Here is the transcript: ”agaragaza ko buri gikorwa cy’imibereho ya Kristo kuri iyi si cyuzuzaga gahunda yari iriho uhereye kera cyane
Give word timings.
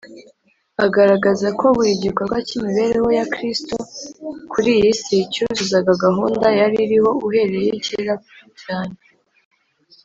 ”agaragaza 0.85 1.47
ko 1.59 1.65
buri 1.75 1.91
gikorwa 2.03 2.37
cy’imibereho 2.47 3.07
ya 3.19 3.25
Kristo 3.33 3.75
kuri 4.51 4.69
iyi 4.77 4.91
si 5.01 5.15
cyuzuzaga 5.31 5.91
gahunda 6.05 6.45
yari 6.59 6.77
iriho 6.85 7.11
uhereye 7.27 7.71
kera 7.85 8.15
cyane 8.61 8.95